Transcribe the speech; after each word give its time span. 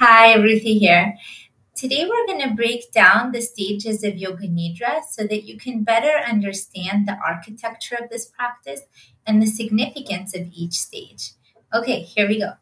Hi, 0.00 0.36
Ruthie 0.36 0.78
here. 0.78 1.16
Today 1.74 2.08
we're 2.08 2.26
going 2.28 2.48
to 2.48 2.54
break 2.54 2.92
down 2.92 3.32
the 3.32 3.40
stages 3.40 4.04
of 4.04 4.16
Yoga 4.16 4.46
Nidra 4.46 5.02
so 5.02 5.26
that 5.26 5.42
you 5.42 5.58
can 5.58 5.82
better 5.82 6.12
understand 6.24 7.08
the 7.08 7.18
architecture 7.18 7.96
of 8.00 8.08
this 8.08 8.26
practice 8.26 8.82
and 9.26 9.42
the 9.42 9.48
significance 9.48 10.36
of 10.36 10.52
each 10.52 10.74
stage. 10.74 11.32
Okay, 11.74 12.02
here 12.02 12.28
we 12.28 12.38
go. 12.38 12.52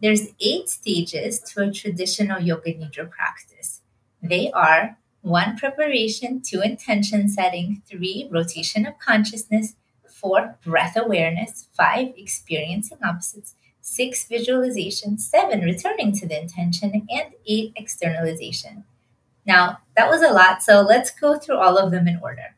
There's 0.00 0.28
eight 0.40 0.70
stages 0.70 1.38
to 1.40 1.64
a 1.64 1.70
traditional 1.70 2.40
Yoga 2.40 2.72
Nidra 2.72 3.10
practice. 3.10 3.82
They 4.22 4.50
are 4.52 4.96
one 5.20 5.58
preparation, 5.58 6.40
two 6.40 6.62
intention 6.62 7.28
setting, 7.28 7.82
three 7.86 8.26
rotation 8.32 8.86
of 8.86 8.98
consciousness, 8.98 9.74
four 10.08 10.56
breath 10.64 10.96
awareness, 10.96 11.68
five 11.76 12.14
experiencing 12.16 13.00
opposites, 13.04 13.54
six 13.86 14.24
visualization, 14.26 15.16
seven 15.16 15.60
returning 15.60 16.12
to 16.12 16.26
the 16.26 16.42
intention, 16.42 17.06
and 17.08 17.32
eight 17.46 17.72
externalization. 17.76 18.84
Now, 19.46 19.78
that 19.96 20.10
was 20.10 20.22
a 20.22 20.32
lot, 20.32 20.60
so 20.60 20.82
let's 20.82 21.12
go 21.12 21.38
through 21.38 21.58
all 21.58 21.78
of 21.78 21.92
them 21.92 22.08
in 22.08 22.18
order. 22.20 22.56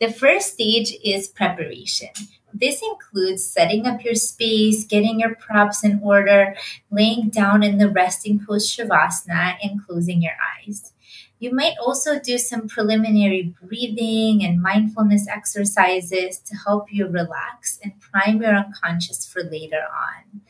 The 0.00 0.12
first 0.12 0.52
stage 0.52 0.92
is 1.02 1.28
preparation. 1.28 2.10
This 2.52 2.82
includes 2.82 3.42
setting 3.42 3.86
up 3.86 4.04
your 4.04 4.14
space, 4.14 4.84
getting 4.84 5.20
your 5.20 5.34
props 5.34 5.82
in 5.82 6.00
order, 6.02 6.54
laying 6.90 7.30
down 7.30 7.62
in 7.62 7.78
the 7.78 7.88
resting 7.88 8.44
pose 8.44 8.68
Shavasana, 8.68 9.56
and 9.62 9.84
closing 9.86 10.20
your 10.20 10.36
eyes. 10.58 10.92
You 11.38 11.54
might 11.54 11.78
also 11.82 12.20
do 12.20 12.36
some 12.36 12.68
preliminary 12.68 13.54
breathing 13.62 14.44
and 14.44 14.60
mindfulness 14.60 15.26
exercises 15.26 16.38
to 16.38 16.54
help 16.54 16.92
you 16.92 17.06
relax 17.06 17.80
and 17.82 17.98
prime 17.98 18.42
your 18.42 18.56
unconscious 18.56 19.26
for 19.26 19.42
later 19.42 19.80
on. 19.80 20.42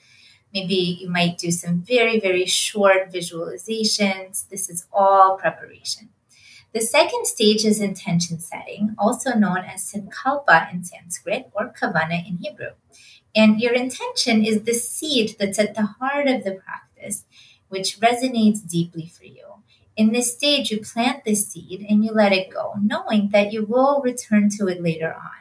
Maybe 0.52 0.74
you 0.74 1.09
might 1.09 1.38
do 1.38 1.50
some 1.50 1.82
very, 1.82 2.18
very 2.18 2.46
short 2.46 3.12
visualizations. 3.12 4.48
This 4.48 4.68
is 4.68 4.86
all 4.92 5.38
preparation. 5.38 6.08
The 6.72 6.80
second 6.80 7.27
stage 7.27 7.64
is 7.64 7.80
intention 7.80 8.38
setting, 8.38 8.94
also 8.98 9.34
known 9.34 9.58
as 9.58 9.92
sankalpa 9.92 10.72
in 10.72 10.84
Sanskrit 10.84 11.50
or 11.52 11.72
kavana 11.72 12.27
in 12.27 12.38
Hebrew. 12.38 12.75
And 13.34 13.60
your 13.60 13.75
intention 13.75 14.44
is 14.44 14.62
the 14.62 14.75
seed 14.75 15.36
that's 15.38 15.58
at 15.58 15.75
the 15.75 15.83
heart 15.83 16.28
of 16.28 16.44
the 16.44 16.53
practice, 16.53 17.25
which 17.69 17.98
resonates 18.00 18.69
deeply 18.69 19.06
for 19.06 19.25
you. 19.25 19.62
In 19.97 20.12
this 20.12 20.32
stage, 20.32 20.70
you 20.70 20.80
plant 20.80 21.25
the 21.25 21.34
seed 21.34 21.84
and 21.88 22.05
you 22.05 22.12
let 22.12 22.32
it 22.32 22.50
go, 22.50 22.75
knowing 22.80 23.30
that 23.32 23.53
you 23.53 23.64
will 23.64 24.00
return 24.03 24.48
to 24.50 24.66
it 24.69 24.82
later 24.82 25.12
on. 25.12 25.39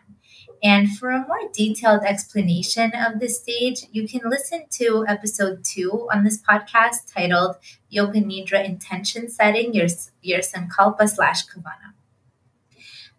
And 0.62 0.90
for 0.98 1.12
a 1.12 1.26
more 1.26 1.50
detailed 1.54 2.04
explanation 2.04 2.92
of 2.94 3.20
this 3.20 3.40
stage, 3.40 3.86
you 3.92 4.08
can 4.08 4.30
listen 4.30 4.66
to 4.72 5.06
episode 5.08 5.64
two 5.64 6.08
on 6.12 6.24
this 6.24 6.42
podcast 6.42 7.14
titled 7.14 7.56
Yoga 7.90 8.20
Nidra 8.20 8.64
Intention 8.66 9.30
Setting 9.30 9.74
Your, 9.74 9.88
your 10.22 10.40
Sankalpa 10.40 11.08
slash 11.10 11.46
Kavana. 11.48 11.94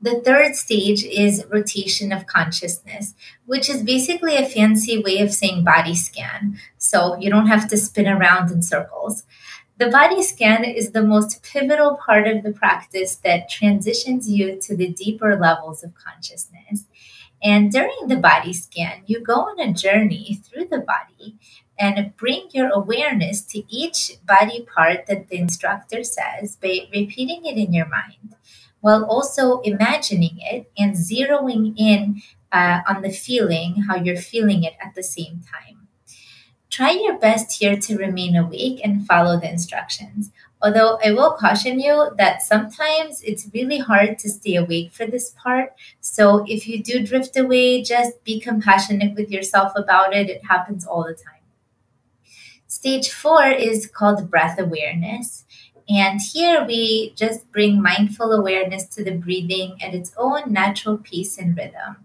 The 0.03 0.21
third 0.21 0.55
stage 0.55 1.05
is 1.05 1.45
rotation 1.51 2.11
of 2.11 2.27
consciousness, 2.27 3.15
which 3.45 3.69
is 3.69 3.83
basically 3.83 4.37
a 4.37 4.49
fancy 4.49 4.97
way 5.03 5.19
of 5.19 5.33
saying 5.33 5.63
body 5.63 5.95
scan. 5.95 6.59
So 6.79 7.17
you 7.19 7.31
don't 7.31 7.49
have 7.49 7.69
to 7.69 7.77
spin 7.77 8.09
around 8.09 8.51
in 8.51 8.63
circles. 8.63 9.25
The 9.77 9.89
body 9.89 10.23
scan 10.23 10.65
is 10.65 10.91
the 10.91 11.03
most 11.03 11.43
pivotal 11.43 11.97
part 11.97 12.27
of 12.27 12.43
the 12.43 12.53
practice 12.53 13.17
that 13.17 13.49
transitions 13.49 14.29
you 14.29 14.59
to 14.61 14.77
the 14.77 14.89
deeper 14.89 15.37
levels 15.37 15.83
of 15.83 15.95
consciousness. 15.95 16.85
And 17.43 17.73
during 17.73 18.09
the 18.09 18.17
body 18.17 18.53
scan, 18.53 19.03
you 19.07 19.21
go 19.21 19.41
on 19.41 19.61
a 19.61 19.73
journey 19.73 20.41
through 20.45 20.67
the 20.67 20.79
body 20.79 21.37
and 21.79 22.15
bring 22.17 22.49
your 22.53 22.69
awareness 22.71 23.41
to 23.43 23.63
each 23.75 24.13
body 24.27 24.63
part 24.63 25.07
that 25.07 25.29
the 25.29 25.39
instructor 25.39 26.05
says 26.05 26.57
by 26.57 26.89
repeating 26.93 27.47
it 27.47 27.57
in 27.57 27.73
your 27.73 27.89
mind, 27.89 28.37
while 28.81 29.05
also 29.05 29.61
imagining 29.61 30.39
it 30.41 30.71
and 30.77 30.95
zeroing 30.95 31.75
in 31.79 32.21
uh, 32.53 32.81
on 32.87 33.01
the 33.01 33.11
feeling, 33.11 33.85
how 33.89 33.97
you're 33.97 34.17
feeling 34.17 34.65
it 34.65 34.75
at 34.85 34.95
the 34.95 35.03
same 35.03 35.41
time. 35.41 35.89
Try 36.69 36.91
your 36.91 37.19
best 37.19 37.59
here 37.59 37.77
to 37.77 37.97
remain 37.97 38.37
awake 38.37 38.81
and 38.85 39.07
follow 39.07 39.41
the 39.41 39.51
instructions. 39.51 40.31
Although 40.63 40.99
I 41.05 41.13
will 41.13 41.33
caution 41.33 41.81
you 41.81 42.11
that 42.19 42.43
sometimes 42.43 43.23
it's 43.23 43.49
really 43.55 43.79
hard 43.79 44.19
to 44.19 44.29
stay 44.29 44.57
awake 44.57 44.93
for 44.93 45.07
this 45.07 45.31
part. 45.31 45.75
So 46.01 46.45
if 46.47 46.69
you 46.69 46.83
do 46.83 47.05
drift 47.07 47.37
away, 47.37 47.83
just 47.83 48.23
be 48.25 48.41
compassionate 48.41 49.15
with 49.15 49.31
yourself 49.31 49.73
about 49.75 50.15
it. 50.15 50.29
It 50.29 50.45
happens 50.45 50.87
all 50.87 51.05
the 51.05 51.15
time. 51.15 51.41
Stage 52.67 53.11
four 53.11 53.45
is 53.45 53.87
called 53.87 54.31
breath 54.31 54.59
awareness. 54.59 55.45
And 55.89 56.21
here 56.21 56.65
we 56.65 57.15
just 57.17 57.51
bring 57.51 57.83
mindful 57.83 58.31
awareness 58.31 58.85
to 58.91 59.03
the 59.03 59.11
breathing 59.13 59.77
at 59.83 59.93
its 59.93 60.13
own 60.17 60.53
natural 60.53 60.99
pace 60.99 61.37
and 61.37 61.57
rhythm. 61.57 61.97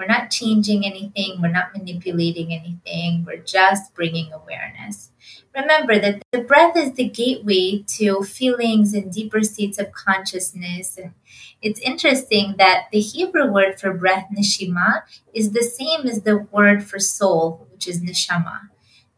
We're 0.00 0.06
not 0.06 0.30
changing 0.30 0.86
anything, 0.86 1.42
we're 1.42 1.48
not 1.48 1.76
manipulating 1.76 2.54
anything, 2.54 3.22
we're 3.26 3.36
just 3.36 3.92
bringing 3.92 4.32
awareness. 4.32 5.10
Remember 5.54 5.98
that 5.98 6.22
the 6.32 6.40
breath 6.40 6.74
is 6.74 6.94
the 6.94 7.06
gateway 7.06 7.84
to 7.98 8.22
feelings 8.22 8.94
and 8.94 9.12
deeper 9.12 9.42
states 9.42 9.78
of 9.78 9.92
consciousness. 9.92 10.96
And 10.96 11.12
it's 11.60 11.80
interesting 11.80 12.54
that 12.56 12.86
the 12.90 13.00
Hebrew 13.00 13.52
word 13.52 13.78
for 13.78 13.92
breath, 13.92 14.28
neshima, 14.34 15.02
is 15.34 15.52
the 15.52 15.62
same 15.62 16.06
as 16.06 16.22
the 16.22 16.38
word 16.50 16.82
for 16.82 16.98
soul, 16.98 17.68
which 17.70 17.86
is 17.86 18.00
neshama 18.00 18.69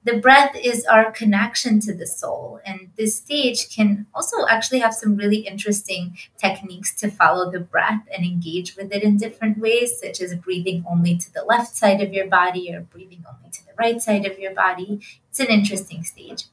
the 0.05 0.19
breath 0.19 0.57
is 0.61 0.85
our 0.87 1.13
connection 1.13 1.79
to 1.81 1.95
the 1.95 2.07
soul. 2.07 2.61
And 2.67 2.91
this 2.97 3.17
stage 3.17 3.75
can 3.75 4.07
also 4.15 4.47
actually 4.49 4.81
have 4.81 4.95
some 4.95 5.17
really 5.17 5.39
interesting 5.39 6.19
techniques 6.39 6.95
to 6.97 7.11
follow 7.11 7.51
the 7.51 7.61
breath 7.61 8.03
and 8.15 8.25
engage 8.25 8.77
with 8.77 8.93
it 8.93 9.05
in 9.05 9.17
different 9.17 9.59
ways, 9.59 10.01
such 10.01 10.21
as 10.21 10.35
breathing 10.35 10.85
only 10.91 11.17
to 11.19 11.33
the 11.33 11.45
left 11.45 11.77
side 11.77 12.01
of 12.01 12.13
your 12.13 12.27
body 12.27 12.75
or 12.75 12.81
breathing 12.81 13.25
only 13.29 13.51
to 13.53 13.65
the 13.65 13.73
right 13.79 14.03
side 14.03 14.27
of 14.27 14.39
your 14.39 14.55
body. 14.55 15.01
It's 15.31 15.41
an 15.41 15.47
interesting 15.47 16.03
stage. 16.03 16.45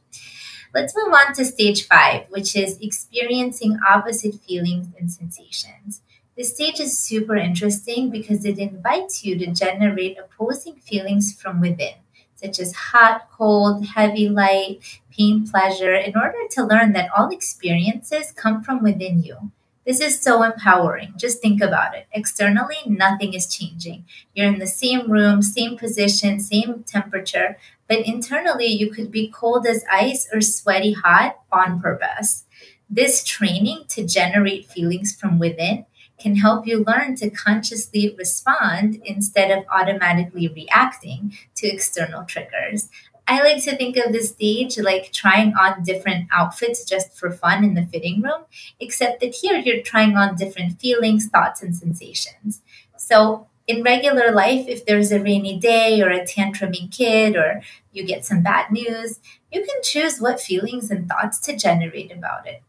Let's 0.71 0.95
move 0.95 1.11
on 1.11 1.33
to 1.33 1.45
stage 1.45 1.87
five, 1.87 2.25
which 2.29 2.55
is 2.55 2.77
experiencing 2.79 3.79
opposite 3.89 4.35
feelings 4.35 4.87
and 4.99 5.11
sensations. 5.11 6.01
This 6.37 6.53
stage 6.53 6.79
is 6.79 6.97
super 6.97 7.35
interesting 7.35 8.11
because 8.11 8.45
it 8.45 8.59
invites 8.59 9.25
you 9.25 9.37
to 9.39 9.47
generate 9.47 10.19
opposing 10.19 10.75
feelings 10.75 11.33
from 11.33 11.59
within 11.59 11.95
such 12.41 12.59
as 12.59 12.73
hot, 12.73 13.29
cold, 13.31 13.85
heavy, 13.85 14.29
light, 14.29 14.79
pain, 15.11 15.47
pleasure, 15.47 15.93
in 15.93 16.15
order 16.15 16.47
to 16.51 16.63
learn 16.63 16.93
that 16.93 17.09
all 17.15 17.29
experiences 17.29 18.31
come 18.31 18.63
from 18.63 18.81
within 18.81 19.21
you. 19.23 19.51
This 19.85 20.01
is 20.01 20.19
so 20.19 20.43
empowering. 20.43 21.13
Just 21.17 21.41
think 21.41 21.61
about 21.61 21.95
it. 21.95 22.05
Externally, 22.11 22.75
nothing 22.85 23.33
is 23.33 23.47
changing. 23.47 24.05
You're 24.35 24.47
in 24.47 24.59
the 24.59 24.67
same 24.67 25.11
room, 25.11 25.41
same 25.41 25.77
position, 25.77 26.39
same 26.39 26.83
temperature, 26.83 27.57
but 27.87 28.05
internally, 28.05 28.67
you 28.67 28.91
could 28.91 29.11
be 29.11 29.31
cold 29.31 29.65
as 29.65 29.83
ice 29.91 30.29
or 30.31 30.41
sweaty 30.41 30.93
hot 30.93 31.39
on 31.51 31.81
purpose. 31.81 32.45
This 32.87 33.23
training 33.23 33.85
to 33.89 34.05
generate 34.05 34.67
feelings 34.67 35.15
from 35.15 35.39
within 35.39 35.85
can 36.19 36.35
help 36.35 36.67
you 36.67 36.83
learn 36.83 37.15
to 37.15 37.29
consciously 37.29 38.13
respond 38.17 39.01
instead 39.05 39.51
of 39.51 39.65
automatically 39.71 40.47
reacting 40.47 41.37
to 41.55 41.67
external 41.67 42.23
triggers. 42.23 42.89
I 43.29 43.43
like 43.43 43.63
to 43.65 43.75
think 43.75 43.95
of 43.95 44.11
this 44.11 44.29
stage 44.29 44.79
like 44.79 45.11
trying 45.11 45.53
on 45.53 45.83
different 45.83 46.29
outfits 46.33 46.83
just 46.83 47.15
for 47.15 47.31
fun 47.31 47.63
in 47.63 47.75
the 47.75 47.85
fitting 47.85 48.23
room, 48.23 48.45
except 48.79 49.21
that 49.21 49.35
here 49.35 49.57
you're 49.57 49.83
trying 49.83 50.17
on 50.17 50.35
different 50.35 50.79
feelings, 50.79 51.27
thoughts, 51.27 51.61
and 51.61 51.75
sensations. 51.75 52.61
So, 52.97 53.45
in 53.67 53.83
regular 53.83 54.31
life, 54.31 54.65
if 54.67 54.83
there's 54.83 55.11
a 55.11 55.21
rainy 55.21 55.59
day 55.59 56.01
or 56.01 56.09
a 56.09 56.25
tantruming 56.25 56.91
kid 56.91 57.35
or 57.35 57.61
you 57.91 58.03
get 58.03 58.25
some 58.25 58.41
bad 58.41 58.71
news, 58.71 59.19
you 59.51 59.61
can 59.61 59.81
choose 59.83 60.19
what 60.19 60.39
feelings 60.39 60.89
and 60.89 61.07
thoughts 61.07 61.39
to 61.41 61.55
generate 61.55 62.11
about 62.11 62.47
it. 62.47 62.63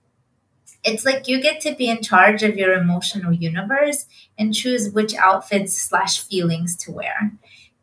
It's 0.82 1.04
like 1.04 1.28
you 1.28 1.42
get 1.42 1.60
to 1.62 1.74
be 1.74 1.90
in 1.90 2.02
charge 2.02 2.42
of 2.42 2.56
your 2.56 2.74
emotional 2.74 3.32
universe 3.32 4.06
and 4.38 4.54
choose 4.54 4.90
which 4.90 5.14
outfits 5.14 5.76
slash 5.76 6.20
feelings 6.20 6.76
to 6.78 6.92
wear. 6.92 7.32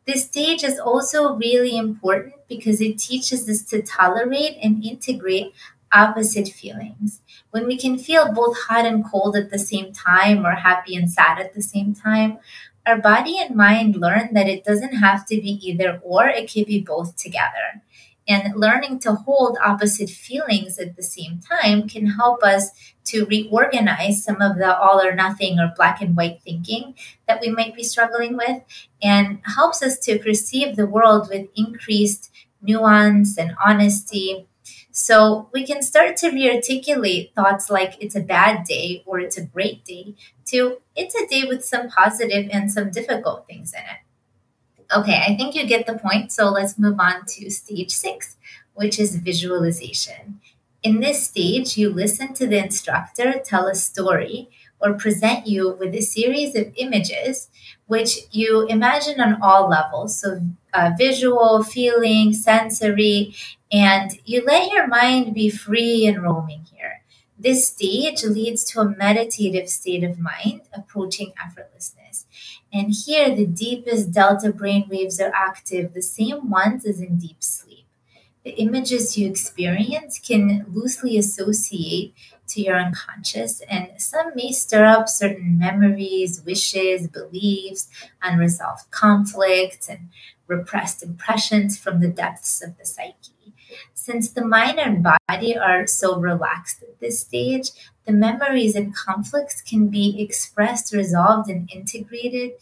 This 0.06 0.24
stage 0.24 0.64
is 0.64 0.78
also 0.80 1.34
really 1.34 1.76
important 1.76 2.34
because 2.48 2.80
it 2.80 2.98
teaches 2.98 3.48
us 3.48 3.62
to 3.64 3.82
tolerate 3.82 4.56
and 4.62 4.84
integrate 4.84 5.52
opposite 5.92 6.48
feelings. 6.48 7.20
When 7.50 7.66
we 7.66 7.76
can 7.78 7.98
feel 7.98 8.32
both 8.32 8.56
hot 8.58 8.86
and 8.86 9.04
cold 9.04 9.36
at 9.36 9.50
the 9.50 9.58
same 9.58 9.92
time 9.92 10.44
or 10.44 10.52
happy 10.52 10.96
and 10.96 11.10
sad 11.10 11.38
at 11.38 11.54
the 11.54 11.62
same 11.62 11.94
time, 11.94 12.38
our 12.86 12.98
body 12.98 13.38
and 13.38 13.54
mind 13.54 13.96
learn 13.96 14.32
that 14.32 14.48
it 14.48 14.64
doesn't 14.64 14.94
have 14.94 15.26
to 15.26 15.36
be 15.36 15.60
either 15.68 16.00
or, 16.02 16.26
it 16.26 16.50
can 16.50 16.64
be 16.64 16.80
both 16.80 17.16
together. 17.16 17.82
And 18.28 18.54
learning 18.54 18.98
to 19.00 19.14
hold 19.14 19.56
opposite 19.64 20.10
feelings 20.10 20.78
at 20.78 20.96
the 20.96 21.02
same 21.02 21.40
time 21.40 21.88
can 21.88 22.06
help 22.06 22.42
us 22.42 22.70
to 23.06 23.24
reorganize 23.24 24.22
some 24.22 24.42
of 24.42 24.58
the 24.58 24.76
all 24.76 25.00
or 25.00 25.14
nothing 25.14 25.58
or 25.58 25.72
black 25.74 26.02
and 26.02 26.14
white 26.14 26.42
thinking 26.42 26.94
that 27.26 27.40
we 27.40 27.48
might 27.48 27.74
be 27.74 27.82
struggling 27.82 28.36
with 28.36 28.62
and 29.02 29.40
helps 29.44 29.82
us 29.82 29.98
to 30.00 30.18
perceive 30.18 30.76
the 30.76 30.86
world 30.86 31.28
with 31.30 31.48
increased 31.56 32.30
nuance 32.60 33.38
and 33.38 33.56
honesty. 33.64 34.46
So 34.90 35.48
we 35.52 35.64
can 35.64 35.80
start 35.82 36.16
to 36.18 36.30
rearticulate 36.30 37.32
thoughts 37.34 37.70
like 37.70 37.96
it's 38.02 38.16
a 38.16 38.20
bad 38.20 38.64
day 38.64 39.02
or 39.06 39.20
it's 39.20 39.38
a 39.38 39.44
great 39.44 39.84
day 39.84 40.16
to 40.46 40.78
it's 40.96 41.14
a 41.14 41.26
day 41.28 41.44
with 41.44 41.64
some 41.64 41.88
positive 41.88 42.48
and 42.52 42.70
some 42.70 42.90
difficult 42.90 43.46
things 43.46 43.72
in 43.72 43.80
it. 43.80 44.07
Okay, 44.94 45.22
I 45.26 45.36
think 45.36 45.54
you 45.54 45.66
get 45.66 45.86
the 45.86 45.98
point. 45.98 46.32
So 46.32 46.48
let's 46.50 46.78
move 46.78 46.98
on 46.98 47.26
to 47.26 47.50
stage 47.50 47.90
six, 47.90 48.36
which 48.74 48.98
is 48.98 49.16
visualization. 49.16 50.40
In 50.82 51.00
this 51.00 51.26
stage, 51.26 51.76
you 51.76 51.90
listen 51.90 52.32
to 52.34 52.46
the 52.46 52.58
instructor 52.58 53.40
tell 53.44 53.66
a 53.66 53.74
story 53.74 54.48
or 54.80 54.94
present 54.94 55.46
you 55.46 55.76
with 55.78 55.94
a 55.94 56.00
series 56.00 56.54
of 56.54 56.72
images 56.76 57.48
which 57.86 58.18
you 58.30 58.66
imagine 58.68 59.20
on 59.20 59.40
all 59.42 59.68
levels 59.68 60.18
so 60.20 60.40
uh, 60.72 60.90
visual 60.96 61.62
feeling 61.64 62.32
sensory 62.32 63.34
and 63.72 64.18
you 64.24 64.44
let 64.44 64.70
your 64.70 64.86
mind 64.86 65.34
be 65.34 65.50
free 65.50 66.06
and 66.06 66.22
roaming 66.22 66.64
here 66.72 67.02
this 67.38 67.66
stage 67.68 68.22
leads 68.24 68.64
to 68.64 68.80
a 68.80 68.96
meditative 68.96 69.68
state 69.68 70.04
of 70.04 70.18
mind 70.18 70.60
approaching 70.72 71.32
effortlessness 71.44 72.24
and 72.72 72.94
here 73.06 73.34
the 73.34 73.46
deepest 73.46 74.12
delta 74.12 74.52
brain 74.52 74.86
waves 74.90 75.20
are 75.20 75.32
active 75.34 75.94
the 75.94 76.02
same 76.02 76.50
ones 76.50 76.84
as 76.84 77.00
in 77.00 77.16
deep 77.18 77.42
sleep 77.42 77.86
the 78.44 78.50
images 78.52 79.18
you 79.18 79.28
experience 79.28 80.18
can 80.18 80.64
loosely 80.72 81.18
associate 81.18 82.14
to 82.48 82.62
your 82.62 82.76
unconscious, 82.76 83.60
and 83.68 83.88
some 83.98 84.32
may 84.34 84.52
stir 84.52 84.86
up 84.86 85.08
certain 85.08 85.58
memories, 85.58 86.42
wishes, 86.44 87.06
beliefs, 87.08 87.88
unresolved 88.22 88.90
conflicts, 88.90 89.88
and 89.88 90.08
repressed 90.46 91.02
impressions 91.02 91.78
from 91.78 92.00
the 92.00 92.08
depths 92.08 92.62
of 92.62 92.78
the 92.78 92.86
psyche. 92.86 93.52
Since 93.92 94.30
the 94.30 94.44
mind 94.44 94.78
and 94.78 95.06
body 95.28 95.58
are 95.58 95.86
so 95.86 96.18
relaxed 96.18 96.82
this 97.00 97.20
stage, 97.20 97.70
the 98.06 98.12
memories 98.12 98.74
and 98.74 98.94
conflicts 98.94 99.60
can 99.62 99.88
be 99.88 100.20
expressed, 100.20 100.94
resolved, 100.94 101.50
and 101.50 101.70
integrated, 101.74 102.52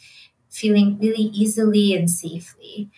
feeling 0.50 0.98
really 0.98 1.30
easily 1.32 1.94
and 1.94 2.10
safely 2.10 2.90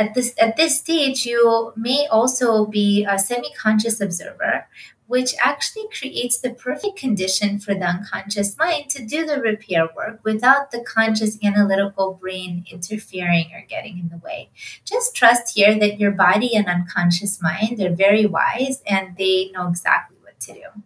at 0.00 0.14
this 0.14 0.34
at 0.38 0.56
this 0.56 0.78
stage 0.78 1.26
you 1.26 1.72
may 1.76 2.06
also 2.10 2.64
be 2.66 3.04
a 3.08 3.18
semi-conscious 3.18 4.00
observer 4.00 4.66
which 5.06 5.34
actually 5.44 5.86
creates 5.98 6.38
the 6.38 6.50
perfect 6.50 6.96
condition 6.96 7.58
for 7.58 7.74
the 7.74 7.84
unconscious 7.84 8.56
mind 8.56 8.88
to 8.88 9.04
do 9.04 9.26
the 9.26 9.40
repair 9.40 9.88
work 9.96 10.20
without 10.22 10.70
the 10.70 10.80
conscious 10.84 11.36
analytical 11.42 12.14
brain 12.14 12.64
interfering 12.70 13.50
or 13.52 13.60
getting 13.68 13.98
in 13.98 14.08
the 14.08 14.18
way. 14.18 14.48
Just 14.84 15.16
trust 15.16 15.56
here 15.56 15.76
that 15.80 15.98
your 15.98 16.12
body 16.12 16.54
and 16.54 16.68
unconscious 16.68 17.42
mind 17.42 17.80
are 17.80 17.92
very 17.92 18.24
wise 18.24 18.82
and 18.86 19.16
they 19.16 19.50
know 19.52 19.68
exactly 19.68 20.16
to 20.40 20.54
do. 20.54 20.82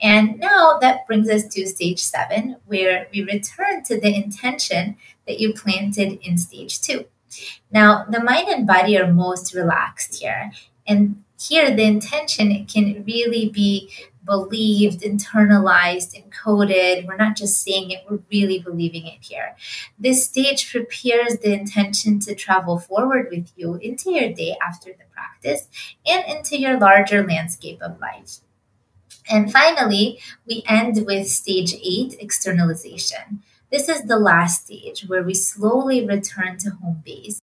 And 0.00 0.38
now 0.38 0.78
that 0.80 1.06
brings 1.06 1.28
us 1.30 1.46
to 1.48 1.66
stage 1.66 2.00
seven, 2.00 2.56
where 2.66 3.08
we 3.12 3.22
return 3.22 3.82
to 3.84 3.98
the 3.98 4.14
intention 4.14 4.96
that 5.26 5.40
you 5.40 5.54
planted 5.54 6.18
in 6.26 6.36
stage 6.36 6.80
two. 6.80 7.06
Now, 7.70 8.04
the 8.08 8.22
mind 8.22 8.48
and 8.48 8.66
body 8.66 8.98
are 8.98 9.12
most 9.12 9.54
relaxed 9.54 10.20
here. 10.20 10.52
And 10.86 11.22
here 11.40 11.74
the 11.74 11.84
intention 11.84 12.66
can 12.66 13.04
really 13.06 13.48
be 13.48 13.90
believed, 14.24 15.02
internalized, 15.02 16.20
encoded. 16.20 17.06
We're 17.06 17.16
not 17.16 17.36
just 17.36 17.62
saying 17.62 17.92
it, 17.92 18.04
we're 18.08 18.18
really 18.30 18.58
believing 18.58 19.06
it 19.06 19.18
here. 19.20 19.56
This 19.98 20.26
stage 20.26 20.70
prepares 20.70 21.38
the 21.38 21.52
intention 21.52 22.18
to 22.20 22.34
travel 22.34 22.78
forward 22.78 23.28
with 23.30 23.52
you 23.56 23.76
into 23.76 24.10
your 24.10 24.32
day 24.32 24.56
after 24.60 24.90
the 24.90 25.04
practice 25.12 25.68
and 26.06 26.24
into 26.26 26.58
your 26.58 26.78
larger 26.78 27.26
landscape 27.26 27.80
of 27.80 28.00
life. 28.00 28.38
And 29.28 29.52
finally, 29.52 30.20
we 30.46 30.62
end 30.66 31.04
with 31.06 31.28
stage 31.28 31.74
eight 31.74 32.16
externalization. 32.20 33.42
This 33.70 33.88
is 33.88 34.04
the 34.04 34.18
last 34.18 34.66
stage 34.66 35.04
where 35.08 35.24
we 35.24 35.34
slowly 35.34 36.06
return 36.06 36.56
to 36.58 36.70
home 36.70 37.02
base, 37.04 37.42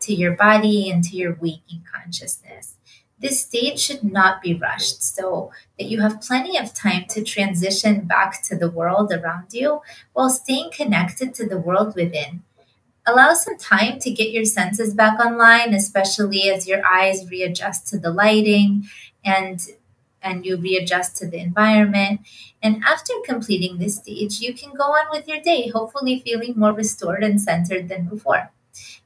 to 0.00 0.14
your 0.14 0.32
body 0.32 0.90
and 0.90 1.02
to 1.04 1.16
your 1.16 1.38
waking 1.40 1.84
consciousness. 1.92 2.74
This 3.18 3.40
stage 3.40 3.78
should 3.78 4.04
not 4.04 4.42
be 4.42 4.52
rushed 4.52 5.02
so 5.02 5.50
that 5.78 5.86
you 5.86 6.02
have 6.02 6.20
plenty 6.20 6.58
of 6.58 6.74
time 6.74 7.06
to 7.10 7.24
transition 7.24 8.02
back 8.02 8.42
to 8.42 8.56
the 8.56 8.68
world 8.68 9.10
around 9.12 9.54
you 9.54 9.80
while 10.12 10.28
staying 10.28 10.72
connected 10.72 11.32
to 11.34 11.48
the 11.48 11.58
world 11.58 11.94
within. 11.94 12.42
Allow 13.06 13.34
some 13.34 13.56
time 13.56 13.98
to 14.00 14.10
get 14.10 14.30
your 14.30 14.44
senses 14.44 14.92
back 14.92 15.18
online, 15.18 15.72
especially 15.72 16.50
as 16.50 16.66
your 16.66 16.84
eyes 16.84 17.30
readjust 17.30 17.86
to 17.88 17.98
the 17.98 18.10
lighting 18.10 18.84
and 19.24 19.60
and 20.24 20.44
you 20.44 20.56
readjust 20.56 21.16
to 21.18 21.28
the 21.28 21.38
environment. 21.38 22.22
And 22.62 22.82
after 22.84 23.12
completing 23.24 23.78
this 23.78 23.96
stage, 23.96 24.40
you 24.40 24.54
can 24.54 24.72
go 24.72 24.84
on 24.84 25.06
with 25.12 25.28
your 25.28 25.40
day, 25.40 25.68
hopefully 25.68 26.20
feeling 26.24 26.54
more 26.56 26.72
restored 26.72 27.22
and 27.22 27.40
centered 27.40 27.88
than 27.88 28.06
before. 28.06 28.50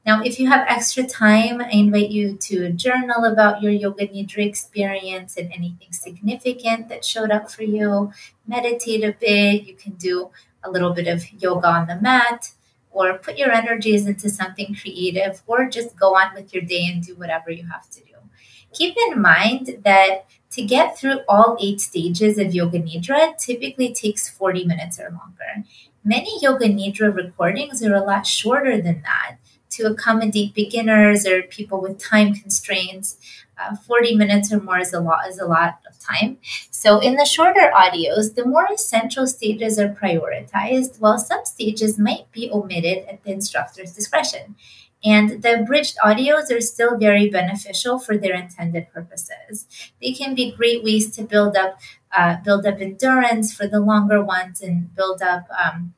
Now, 0.07 0.23
if 0.23 0.41
you 0.41 0.49
have 0.49 0.67
extra 0.67 1.07
time, 1.07 1.61
I 1.61 1.69
invite 1.71 2.09
you 2.09 2.37
to 2.37 2.73
journal 2.73 3.25
about 3.25 3.63
your 3.63 3.73
Yoga 3.73 4.07
Nidra 4.07 4.47
experience 4.47 5.37
and 5.37 5.53
anything 5.53 5.93
significant 5.93 6.89
that 6.89 7.05
showed 7.05 7.31
up 7.31 7.51
for 7.51 7.65
you. 7.65 8.11
Meditate 8.47 9.05
a 9.05 9.13
bit. 9.13 9.65
You 9.65 9.75
can 9.75 9.93
do 9.93 10.31
a 10.65 10.71
little 10.71 10.95
bit 10.95 11.07
of 11.07 11.31
yoga 11.33 11.69
on 11.69 11.87
the 11.87 11.97
mat 11.97 12.53
or 12.91 13.19
put 13.19 13.37
your 13.37 13.53
energies 13.53 14.07
into 14.07 14.31
something 14.31 14.75
creative 14.81 15.43
or 15.47 15.69
just 15.69 15.97
go 15.97 16.17
on 16.17 16.35
with 16.35 16.53
your 16.55 16.63
day 16.63 16.87
and 16.87 17.05
do 17.05 17.15
whatever 17.15 17.51
you 17.51 17.67
have 17.67 17.89
to 17.91 18.01
do. 18.01 18.15
Keep 18.73 18.97
in 19.09 19.21
mind 19.21 19.81
that 19.85 20.27
to 20.51 20.63
get 20.63 20.99
through 20.99 21.21
all 21.29 21.57
eight 21.61 21.81
stages 21.81 22.39
of 22.39 22.55
Yoga 22.55 22.81
Nidra 22.81 23.37
typically 23.39 23.93
takes 23.93 24.29
40 24.29 24.65
minutes 24.65 24.99
or 24.99 25.11
longer. 25.11 25.65
Many 26.05 26.41
Yoga 26.41 26.67
Nidra 26.67 27.15
recordings 27.15 27.83
are 27.83 27.95
a 27.95 28.03
lot 28.03 28.27
shorter 28.27 28.81
than 28.81 29.03
that 29.03 29.37
to 29.71 29.85
accommodate 29.85 30.55
beginners 30.55 31.27
or 31.27 31.43
people 31.43 31.81
with 31.81 31.99
time 31.99 32.35
constraints. 32.35 33.17
Uh, 33.59 33.77
40 33.77 34.15
minutes 34.15 34.53
or 34.53 34.61
more 34.61 34.79
is 34.79 34.93
a 34.93 35.01
lot 35.01 35.29
is 35.29 35.39
a 35.39 35.45
lot 35.45 35.81
of 35.89 35.99
time. 35.99 36.39
So 36.71 37.01
in 37.01 37.17
the 37.17 37.25
shorter 37.25 37.73
audios, 37.75 38.35
the 38.35 38.47
more 38.47 38.69
essential 38.73 39.27
stages 39.27 39.79
are 39.79 39.89
prioritized, 39.89 41.01
while 41.01 41.19
some 41.19 41.45
stages 41.45 41.99
might 41.99 42.31
be 42.31 42.49
omitted 42.51 43.05
at 43.09 43.23
the 43.25 43.33
instructor's 43.33 43.93
discretion. 43.93 44.55
And 45.05 45.43
the 45.43 45.61
abridged 45.61 45.97
audios 46.05 46.51
are 46.51 46.61
still 46.61 46.99
very 46.99 47.31
beneficial 47.31 47.99
for 48.01 48.17
their 48.17 48.35
intended 48.35 48.91
purposes. 48.93 49.67
They 50.03 50.13
can 50.13 50.35
be 50.35 50.51
great 50.51 50.83
ways 50.83 51.15
to 51.17 51.23
build 51.23 51.57
up 51.57 51.79
uh, 52.17 52.37
build 52.43 52.67
up 52.67 52.81
endurance 52.81 53.55
for 53.55 53.69
the 53.69 53.81
longer 53.81 54.23
ones 54.25 54.63
and 54.63 54.95
build 54.95 55.23
up 55.23 55.47
um, 55.53 55.95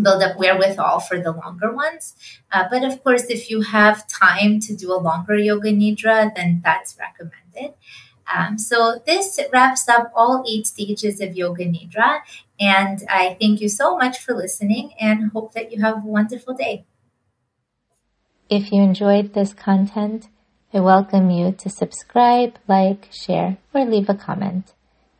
build 0.00 0.22
up 0.22 0.36
wherewithal 0.36 1.00
for 1.00 1.18
the 1.20 1.32
longer 1.32 1.72
ones. 1.72 2.14
Uh, 2.52 2.64
but 2.70 2.84
of 2.84 3.02
course, 3.02 3.24
if 3.24 3.50
you 3.50 3.62
have 3.62 4.06
time 4.06 4.60
to 4.60 4.76
do 4.76 4.92
a 4.92 5.00
longer 5.00 5.36
yoga 5.36 5.72
nidra, 5.72 6.34
then 6.34 6.60
that's 6.64 6.96
recommended. 6.98 7.74
Um, 8.34 8.58
so 8.58 9.00
this 9.06 9.38
wraps 9.52 9.88
up 9.88 10.12
all 10.14 10.44
eight 10.48 10.66
stages 10.66 11.20
of 11.20 11.36
yoga 11.36 11.64
nidra. 11.64 12.20
And 12.58 13.04
I 13.08 13.36
thank 13.40 13.60
you 13.60 13.68
so 13.68 13.96
much 13.96 14.18
for 14.18 14.34
listening 14.34 14.92
and 15.00 15.30
hope 15.32 15.52
that 15.54 15.72
you 15.72 15.80
have 15.82 16.04
a 16.04 16.06
wonderful 16.06 16.54
day. 16.54 16.84
If 18.48 18.70
you 18.70 18.80
enjoyed 18.80 19.34
this 19.34 19.52
content, 19.52 20.28
I 20.72 20.78
welcome 20.78 21.30
you 21.30 21.50
to 21.50 21.68
subscribe, 21.68 22.58
like, 22.68 23.08
share, 23.12 23.56
or 23.74 23.84
leave 23.84 24.08
a 24.08 24.14
comment. 24.14 24.72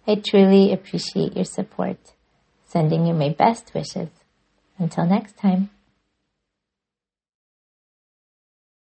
I 0.07 0.15
truly 0.15 0.73
appreciate 0.73 1.35
your 1.35 1.45
support. 1.45 1.99
Sending 2.67 3.05
you 3.05 3.15
my 3.15 3.31
best 3.31 3.73
wishes. 3.75 4.11
Until 4.79 5.07
next 5.07 5.37
time. 5.37 5.71